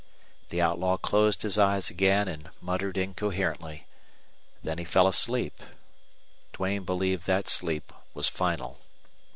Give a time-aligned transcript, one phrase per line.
[0.49, 3.85] The outlaw closed his eyes again and muttered incoherently.
[4.63, 5.61] Then he fell asleep.
[6.53, 8.79] Duane believed that sleep was final.